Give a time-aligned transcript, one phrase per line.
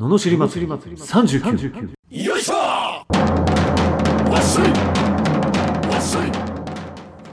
[0.00, 0.72] ののしり祭り。
[0.72, 2.54] 39よいしょ！
[2.54, 4.70] わっしょい！
[5.92, 6.32] わっしょい！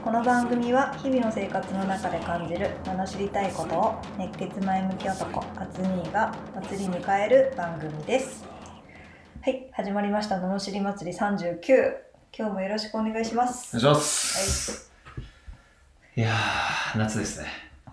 [0.04, 8.44] この番組は日々の生活の中で感じる罵りたいことを熱血前向き男アツニーが祭りに変える番組です。
[9.40, 10.36] はい始まりました。
[10.36, 11.94] 罵り祭り39
[12.36, 13.78] 今日もよろしくお願いします。
[13.78, 14.92] お願いします。
[16.16, 17.46] い、やー、夏ですね。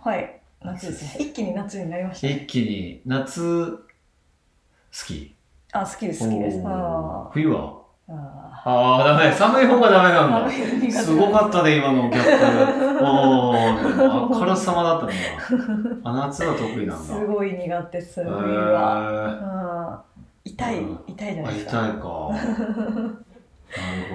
[0.04, 0.42] はい。
[0.62, 1.26] 夏ですね。
[1.28, 3.85] 一気に夏になりました一気に夏、好
[5.06, 5.36] き
[5.74, 6.62] あ好きです好きです
[7.32, 7.74] 冬は？
[8.08, 8.14] ー
[8.68, 9.32] ああー、ダメ。
[9.32, 10.50] 寒い方がダメなんだ。
[10.92, 12.30] すごかったね、今のギャップ。
[13.04, 15.14] あからさまだったね。
[16.04, 16.94] 今あ、夏は得意なんだ。
[16.96, 18.32] ーすごい苦手です冬へ
[18.72, 20.04] は、
[20.44, 21.98] 痛いうん痛いじゃなあ、いですか痛いか。
[21.98, 22.04] なる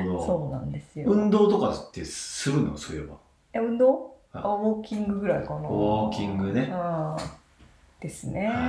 [0.08, 0.26] ほど。
[0.26, 2.76] そうなんですよ、運動とかってするの？
[2.76, 3.14] そういえば。
[3.52, 4.14] え運動？
[4.32, 6.72] ああウォーキングぐらいかなウォーキングね。
[8.00, 8.46] ですね。
[8.46, 8.66] はいはい。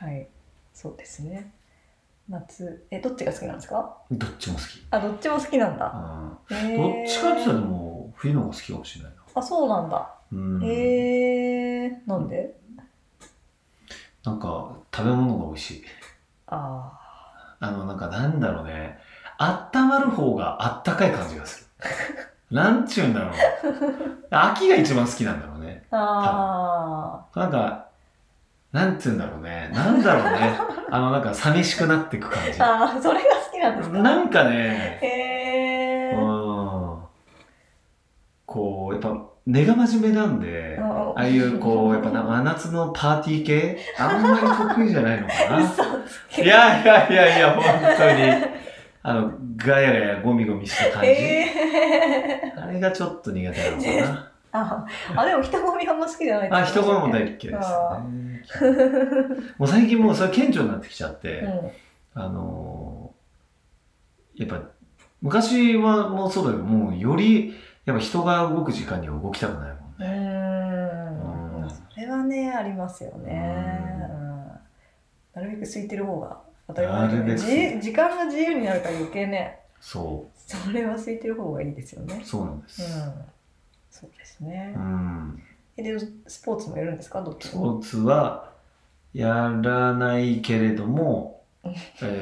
[0.00, 0.28] はい。
[0.76, 1.54] そうですね。
[2.28, 3.96] 夏、え、どっちが好きなんですか？
[4.10, 4.64] どっちも好き。
[4.90, 6.38] あ、どっちも好きなんだ。
[6.50, 9.22] うんどっちかって言ったらでも冬の方が好きかもしれないな。
[9.36, 10.14] あ、そうなんだ。
[10.32, 12.54] うえー、なんで？
[14.22, 15.84] なんか食べ物が美味しい。
[16.48, 16.92] あ
[17.58, 18.98] あのなんかなんだろうね。
[19.38, 21.66] あったまる方があったかい感じがする。
[22.54, 23.32] なんちゅうんだろう。
[24.30, 25.84] 秋が一番好きなんだろうね。
[25.90, 27.85] ーあなんか、
[28.76, 29.70] なんつうんだろうね。
[29.72, 30.58] なんだろうね。
[30.90, 32.56] あのなんか寂しくなっていく感ー。
[32.60, 33.96] あー、それが好きなんですじ。
[33.96, 34.02] か？
[34.02, 36.98] なんかね、へえうん。
[38.44, 39.16] こう、やっぱ
[39.46, 43.78] 根が真面目なんで、ああいうこう、やっぱな真夏のパーティー系？
[43.98, 45.60] あんまり得意じゃないのかな。
[46.44, 47.64] いやいやいやいや、本
[47.96, 48.56] 当に。
[49.02, 51.08] あの、ガヤガヤゴミゴミした感じ。
[51.08, 54.32] えー、あれがちょっと苦手なのかな。
[54.52, 57.56] ああ、でも人混みあんま好きじゃないあ、人混みも大嫌いですね。
[59.58, 61.70] もう最近もうそれ顕著になってきちゃって、うん。
[62.14, 63.16] あのー
[64.36, 64.62] やっぱ、
[65.22, 67.54] 昔はもうそうだけど、もうより、
[67.86, 70.08] やっぱ人が動く時間には動きたくないもんうね。
[71.62, 71.70] うん。
[71.70, 73.32] それはねありますよね、
[75.34, 77.36] なるべく空いてる方が当たり前だ
[77.80, 79.60] 時間が自由になるから余計ね。
[79.80, 82.20] そそれは空いてる方がいいですよね。
[82.22, 82.68] う、そうなんでうん。
[82.68, 82.82] す。
[84.00, 84.74] そうですね。
[84.76, 85.42] う、ん。
[85.76, 87.22] えでスポーツもやるんですか？
[87.22, 88.52] どっちスもポーツは
[89.14, 89.28] や
[89.62, 91.76] らないけれども、うんえ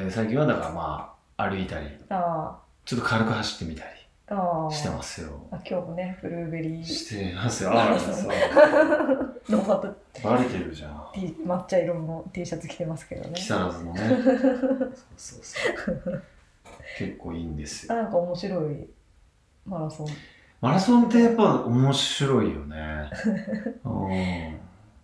[0.07, 3.89] ー最近はだからまあ歩いたりあちょっと軽く走ってみたり
[4.73, 5.47] してますよ。
[5.51, 6.83] あ今日もねブルーベリー。
[6.83, 7.71] してますよ。
[7.79, 8.31] あらそう。
[9.49, 9.93] のまた
[10.23, 11.07] バレてるじゃん。
[11.13, 13.33] T 抹茶色の T シャツ着てますけどね。
[13.35, 13.99] 木更津のね。
[13.99, 16.23] そうそうそう。
[16.97, 17.93] 結構いいんですよ。
[17.93, 18.89] あなんか面白い
[19.65, 20.07] マラソン
[20.65, 23.07] マラソンってやっぱ面白いよね。
[23.85, 24.11] うん。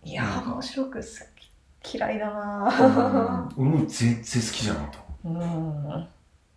[0.02, 1.04] いや面白く好
[1.80, 3.48] き嫌いだな。
[3.56, 3.68] うん。
[3.68, 5.28] 俺も全然好きじゃなかった。
[5.28, 6.08] うん。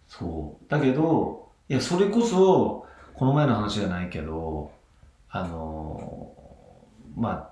[0.07, 0.65] そう。
[0.67, 4.71] だけど、いや、それこそ、この前の話じゃないけど、
[5.29, 7.49] あのーまあ、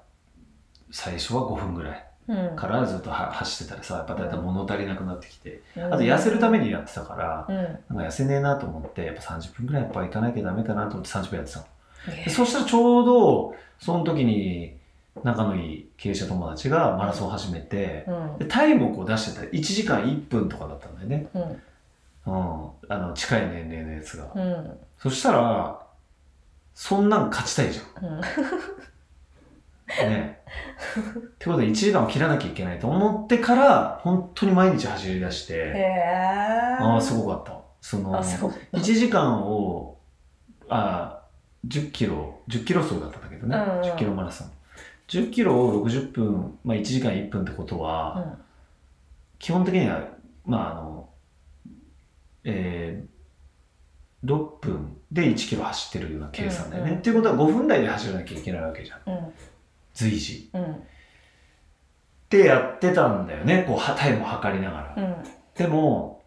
[0.90, 1.98] 最初は5分ぐらい。
[1.98, 2.13] うん
[2.56, 7.56] からずっとは走ってたらさ、やっぱだいたい物足りなくなってきて、ああと痩せるためにやってたから、うん。
[7.98, 11.66] なんか痩せねえなと思って、やっぱ30分ぐらいやっぱ行かなきゃダメかなと思って30分やってたの。
[12.26, 14.78] でそしたらちょうど、その時に
[15.24, 18.38] 仲のいい経営者友達がマラソンを始めて、うん。
[18.40, 21.28] でタイムをこう出してたら1時間1分とかだったんだよね。
[21.34, 21.62] うん。
[22.26, 24.80] うん、あの近い年齢のやつが、うん。
[24.98, 25.80] そしたら
[26.74, 28.22] そんなん勝ちたいじゃうんん
[29.88, 30.40] ね。
[31.20, 37.60] ってことで1時間を切らなきゃいけないと思ってから本当に毎日走り出しへてえああすごかった。
[37.82, 39.98] そのあそう1時間を
[40.70, 41.22] あ
[41.68, 43.82] 10キロ10キロ走だったんだけどね、うんうん。
[43.82, 44.52] 10キロマラソン。
[45.08, 48.38] 10キロを60分、まあ、1時間1分ってことは、うん。
[49.38, 50.08] 基本的には
[50.46, 51.10] まああの
[52.46, 56.90] えー、6分で1キロ走ってるような計算だよね。
[56.90, 57.00] うんうん。
[57.00, 59.00] っていうことは5分台で走らなきゃいけないわけじゃん。
[59.06, 59.34] うん
[59.94, 60.50] 随時。
[60.54, 63.64] うんってやってたんだよね。
[63.68, 65.04] こうはタイムを測りながら。
[65.04, 65.16] うん
[65.56, 66.24] でも、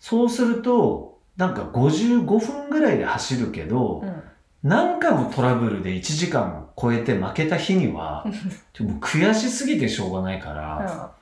[0.00, 4.22] そうすると、なんか55分ぐらいで走るけど、うん
[4.66, 8.26] 何回もトラブルで1時間超えて負けた日には、
[8.72, 11.12] ちょもう悔しすぎてしょうがないから、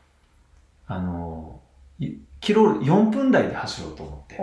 [0.87, 1.61] あの、
[1.99, 4.37] いキロ4分台で走ろうと思って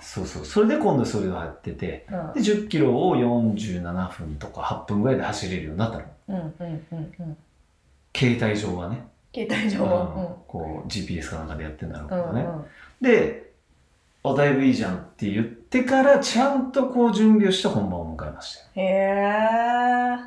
[0.00, 0.44] そうそう。
[0.44, 6.04] それで今度それをやってて、ーで、10キロを47分とか8分ぐらいで走れるようになったの。
[6.28, 7.36] うんうんうんうんうん
[8.16, 9.08] 携帯上はね。
[9.34, 12.46] 携帯上うんはこう、GPS かなんかでやってんだろうけうんうんどね。
[13.00, 13.52] で、
[14.22, 18.86] あ、だいぶいいじゃんって言ってから、ちゃんとこう準備をして本番を迎えましたよ。
[18.86, 20.18] へえ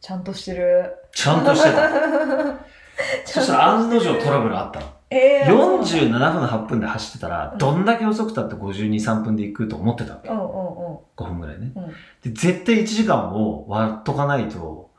[0.00, 1.90] ちゃんとしてるちゃんとしてた。
[3.24, 4.86] そしたら案の定トラブルあったの。
[5.12, 10.28] えー、47分8分で走ってたら、うんどんだけ遅くたって52、3分で行くと思ってたわけ。
[10.28, 11.72] うんうん5分ぐらいね。
[11.74, 11.90] うんうん
[12.22, 14.89] で、絶対1時間を割っとかないと、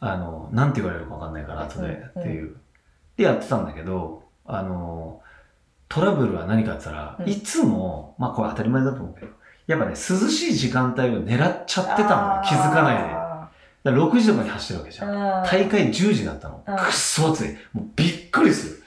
[0.00, 2.56] あの、なんて言われるかわかんないから、後で、うんっていう。
[3.16, 5.20] で、やってたんだけど、あの、
[5.88, 9.32] トラブルは何かって言ったら、うんいつも、まあこれ当たり前だと思うけど、
[9.66, 13.08] やっぱね、涼しい時間帯を狙っちゃってたのよ、気づかないで。
[13.08, 13.44] だか
[13.84, 15.10] あら6時とかに走ってるわけじゃん。
[15.10, 16.62] ー大会10時だったの。
[16.66, 17.56] うんくっそ暑い。
[17.72, 18.82] もうびっくりする。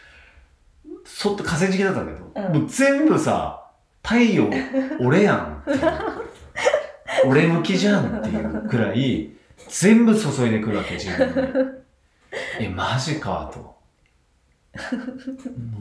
[1.05, 3.65] そっと河川敷だったけど、うんもう全部さ、
[4.03, 4.49] 太陽、
[5.01, 5.79] 俺やんっていう。
[7.27, 9.31] 俺向きじゃんっていうくらい、
[9.69, 11.81] 全部注いでくるわけ、自分に。
[12.59, 13.75] え、マジかと。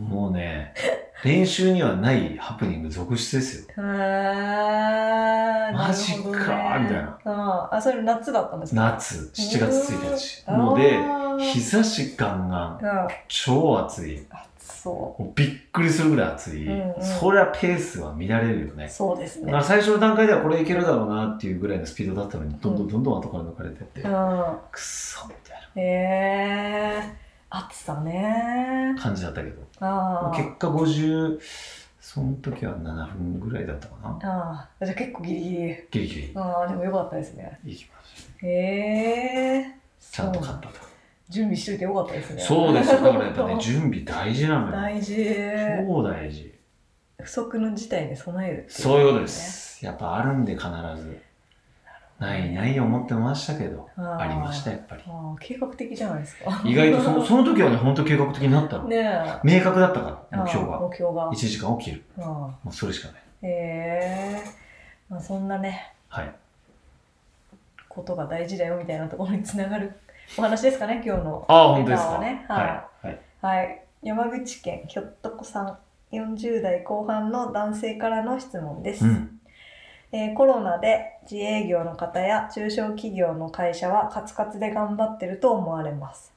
[0.08, 0.74] もうね、
[1.22, 3.74] 練習にはないハプニング続出ですよ。
[3.76, 8.82] へーマジかみたいなあそれ夏だったんですか？
[8.82, 10.44] 夏、7月1日。
[10.48, 10.98] うんもうで
[11.44, 14.26] 日差しガンガン、うん超暑い。
[14.70, 16.66] そもうびっくりするぐらい暑い。
[16.66, 17.02] うんうん。
[17.02, 18.84] そりゃペースは乱れるよね。
[18.84, 18.88] う。
[18.88, 19.52] そうですね。
[19.62, 24.04] 最初の段階ではこれいけるだろうなっていうぐらいのスピードだったのに、どんどんどんどん後から抜かれてって、う
[24.72, 28.94] くっそみたいんへえ暑さね。
[28.94, 29.62] な感じだったけど。
[29.80, 30.36] あー。
[30.36, 31.40] 結果50、
[32.00, 34.18] その時は7分ぐらいだったかな。
[34.22, 34.84] あー。
[34.86, 35.76] じゃあ結構ギリギリ。
[35.90, 36.32] ギリギリ。
[36.36, 37.58] ああでもよかったですね。
[37.64, 40.16] 行きましへえた。
[40.16, 40.89] ちゃんと勝ったと。
[41.30, 43.00] 準備しといてよかったですねそうですよ。
[43.00, 44.72] だからやっぱね、 準備大事なのよ。
[44.72, 45.16] 大事
[45.86, 46.54] 超大事。
[47.22, 49.84] 不測の事態に備えるってそういうことです。
[49.84, 50.66] やっぱあるんで必
[50.96, 51.22] ず。
[52.18, 55.02] ないない思ってましたけど、ありました、やっぱり。
[55.40, 58.88] 計画的じゃないですか意外とその その時はね、本当計画的になったの。
[58.88, 60.80] ねえ明確だったから、目標が。
[60.80, 62.04] 目標が1時間を切る。
[62.18, 63.16] あもうそれしかない。
[63.16, 63.48] あへ
[64.36, 64.44] え
[65.08, 66.34] まあそんなねはい。
[67.88, 69.98] ことが大事だよみたいなところにつながる
[70.36, 71.44] お話ですかね今日の。
[71.48, 71.96] ああ、本当で
[72.48, 73.20] はいはい。
[73.40, 75.78] はい、山口県ひょっとこさん
[76.12, 79.40] 40代後半の男性からの質問です、うん。
[80.12, 86.32] えーコロナで自営業の方や中小企業の会社はカツカツで頑張ってると思われます。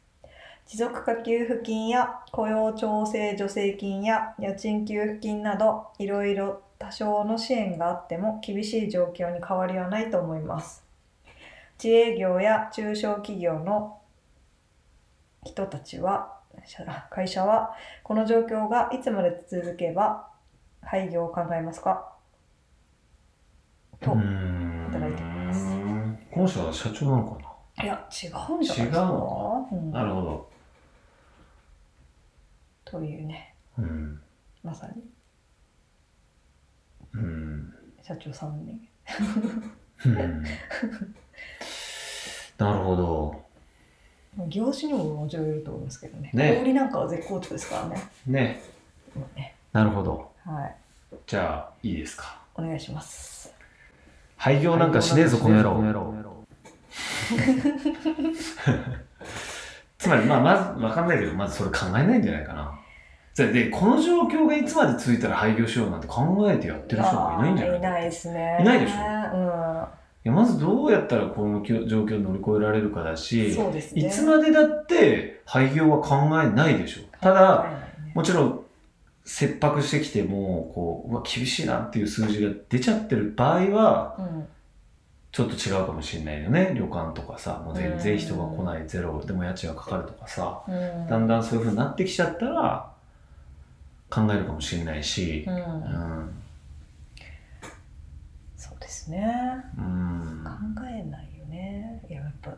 [0.65, 10.82] 持続化給付金や雇用調整助成金や家賃給付金などいろいろ多少の支援があっても厳しい状況に変わりはないと思います
[11.81, 13.99] 自営業や中小企業の
[15.43, 20.27] 人たちは社会社はこの状況がいつまで続けば
[20.81, 22.13] 廃業を考えますか？
[23.99, 24.15] とい
[24.91, 25.65] ただいてます。
[26.31, 28.99] この人は社長なのかいや違うんじゃないですか？
[28.99, 29.91] 違うのうん。
[29.91, 30.49] ななるほど。
[32.85, 33.55] というね。
[33.77, 34.21] うん。
[34.63, 35.03] まさに。
[37.13, 37.73] うん。
[38.01, 38.87] 社長さんに。
[40.05, 40.43] うん
[42.63, 43.43] なるほど。
[44.47, 48.61] 業種にももちろんいると思いますけどねね小売りなんかは絶好調ですからねね。
[49.15, 50.31] もうねなるほど。
[50.45, 50.75] はい
[51.27, 52.39] じゃあ、いいですか？
[52.55, 53.53] お願いします
[54.37, 56.13] 廃業なんかしねえぞ、この野郎。
[59.97, 62.77] つまり、まあ、まず、わかんないけど、まずそれ考えないんじゃないかな。
[63.33, 68.95] じゃあで、この状況がいつまで続いたら廃業しようなんて考えてやってる人がいないんじゃないいないですねいないでしょ？
[69.37, 69.87] ょ
[70.25, 74.07] いやまずどうやったらこの状況を乗り越えられるかだうんし、そうですね。
[74.07, 77.01] いつまでだって廃業は考えないでしょ。
[77.19, 77.65] ただ、
[78.13, 78.63] もちろん
[79.25, 84.47] 切迫してきても、こう、うわ、厳しいなっていう数字が出ちゃってる場合は、うん
[85.33, 86.75] ちょっと違うかもしれないよね。
[86.75, 91.07] 旅館とかさ、もう全然人が来ないゼロ、でも家賃がかかるとかさ、うん。
[91.07, 92.91] だんだんそういう風になってきちゃったら、
[94.11, 96.42] 考えるかもしれないしう、うん
[99.03, 99.25] ですね。
[99.77, 100.43] うん。
[100.75, 100.85] 考。
[100.85, 102.01] えないよね。
[102.09, 102.55] いややっぱ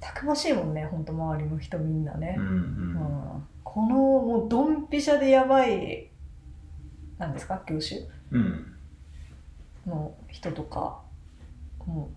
[0.00, 2.34] たくましいもんね本当周りの人みんなね。
[2.36, 2.94] うんう、うん。
[2.94, 6.10] んこのもうドンピシャでやばい
[7.18, 8.00] なんですか業種？
[8.32, 8.66] うん。
[9.86, 11.02] の人とか
[11.86, 12.10] も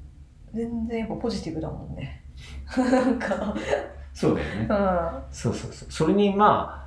[0.54, 2.24] う全然やっぱポジティブだもんね。
[2.76, 3.56] なんか。
[4.14, 4.68] そうだよね。
[4.70, 4.74] う。
[4.74, 5.24] ん。
[5.32, 5.92] そうそうそう。
[5.92, 6.87] それにまあ、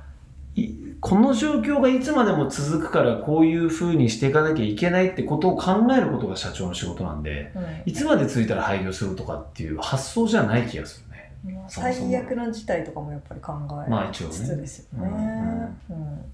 [0.99, 7.63] この状況がいつまでも続くからこういう風にしていかなきゃいけないってことを考えることが社長の仕事なんで、うん。
[7.85, 11.03] いつまで続いたら廃業するとかっていう発想じゃない気がす
[11.43, 11.65] るね。
[11.67, 13.53] 最悪の事態とかもやっぱり考
[13.87, 14.31] えまあ一応ね。
[14.55, 16.31] ですよね、うん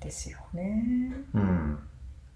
[0.00, 1.12] ですよね。
[1.34, 1.78] うん。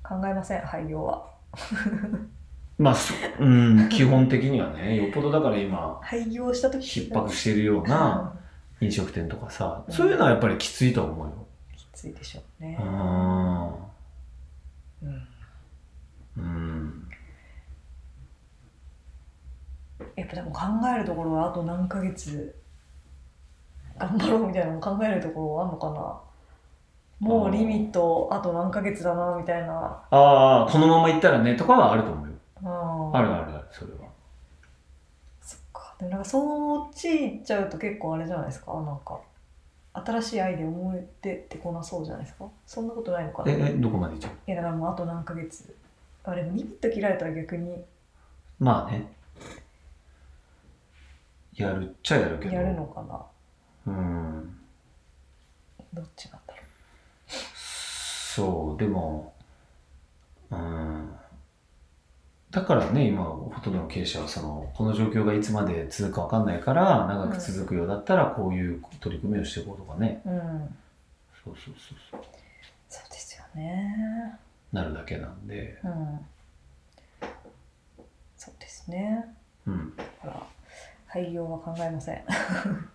[0.02, 1.24] 考えません廃業は。
[2.78, 8.32] まあ、そうん、基本的にはね、よっぽどだから今、廃業した時逼迫しているような
[8.82, 11.46] 飲食店とかさ、そういうのはやっぱりきついと思うよ。
[11.76, 12.76] きついでしょうね。
[12.80, 12.88] う、ん。
[15.02, 15.28] うん。
[16.36, 17.08] うん。
[20.16, 20.62] やっぱでも考
[20.94, 22.56] えるところはあと何ヶ月
[23.98, 26.20] 頑張ろうみたいなの考えるところあんのかな。
[27.20, 30.02] もうリミットあと何ヶ月だなみたいな。
[30.10, 32.34] ああこのままいったらねとかはあると思うよ。
[32.62, 33.16] うん。
[33.16, 34.10] あるあるあるそれは
[36.02, 38.72] でもなんかそっち行っちゃうと結構あれじゃないですか？
[38.74, 39.20] なんか
[39.94, 42.46] 新しいアイデア思い出てこなそうじゃないですか？
[42.66, 43.52] そんなことないのかな？
[43.52, 44.50] えいえどこまでいっちゃう？
[44.50, 45.76] やだからもうあと何ヶ月。
[46.24, 47.84] あれリミット切られたら逆に。
[48.58, 49.12] まあね。
[51.54, 52.54] やるっちゃやるけど。
[52.54, 53.92] やるのかな？
[53.92, 54.58] うん。
[55.94, 56.62] どっちなんだろ
[58.34, 59.34] そうでも
[60.50, 61.12] うん
[62.52, 70.76] だからね今ほとんどの経営者はそのこの状況がいつまで続くか分かんないから長く続くようだったらこういう取り組みをしていこうとかね、ううん。
[71.42, 72.20] そうそうそうそう。
[72.90, 74.38] そうですよね。
[74.70, 76.18] なるだけなんで、うん。
[78.36, 79.24] そうですね。
[79.66, 80.42] うん、ほら
[81.06, 82.22] 廃業は考えません。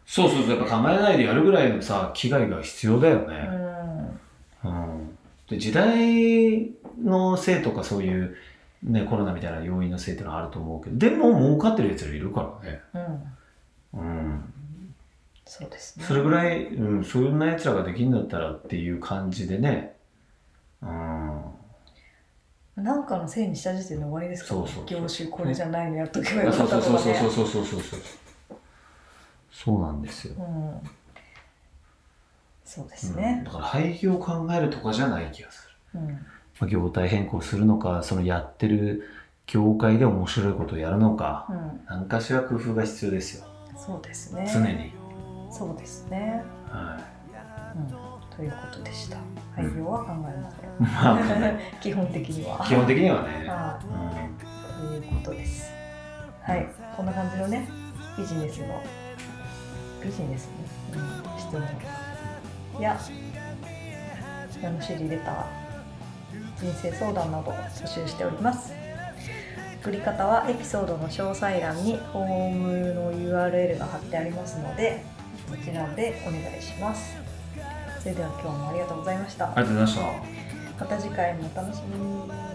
[0.05, 0.49] そうそうそう。
[0.51, 4.19] やっぱ構えないでやるぐらいのさ危害が必要だようね、ん。
[4.65, 5.17] うん。
[5.49, 6.71] で時代
[7.03, 8.35] のせいとかそういう、
[8.83, 12.81] ね、コロナみたいな要因のせいってのはあると思うけどでも儲かってるやつらいるからね、
[13.93, 14.53] うん、うん、
[15.45, 16.05] そうですね。
[16.05, 19.95] それぐらい、うん、そんなやつらができるんだったらっていう感じでね。
[20.81, 21.41] うん。
[22.75, 27.99] なんかのせいにした時点で終わりですか、ね、そうそう業種これじゃないのやっとけばよかったとか、ね、そうそうそうそうそうそう
[29.51, 30.89] そうなんですよ、うん、
[32.63, 36.25] そうですね、うん、だから廃業を考えるとかじゃない気がする、うん
[36.65, 39.03] 業態変更するのかそのやってる
[39.45, 41.81] 業界で面白いことをやるのかうん。
[41.87, 43.45] 何かしら工夫が必要ですよ。
[43.77, 44.49] そうですね。
[44.51, 44.91] 常に、
[45.51, 46.43] そうですね。
[46.67, 46.99] は
[47.75, 48.35] うん。
[48.35, 49.17] ということでした。
[49.55, 52.65] 廃業は考えません、 い、ま あ基本的には。
[52.65, 54.99] 基本的にはね、はうんい。
[54.99, 55.71] ということです。
[56.41, 56.67] はい。
[56.95, 57.67] こんな感じのね
[58.17, 58.81] ビジネスの
[60.03, 60.49] ビジネス
[60.91, 62.97] の、うん、質問や
[64.61, 65.56] 名の知りレター
[66.59, 68.73] 人生相談などを募集しております。
[69.81, 75.03] 送り方はエピソードの詳細欄にフォームの URL が貼ってありますので
[75.49, 77.15] そちらでお願いします。
[77.99, 79.45] それでは今日もありがとうございました。
[79.45, 80.85] ありがとうございました。
[80.85, 82.46] また次回もお楽しみに